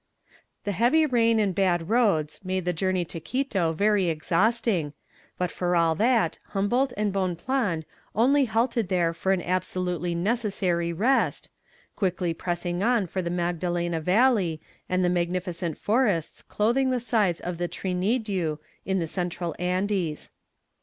[0.63, 4.93] The heavy rain and bad roads made the journey to Quito very exhausting,
[5.37, 7.85] but for all that Humboldt and Bonpland
[8.15, 11.49] only halted there for an absolutely necessary rest,
[11.95, 14.59] quickly pressing on for the Magdalena valley,
[14.89, 20.31] and the magnificent forests clothing the sides of the Trinidiu in the Central Andes.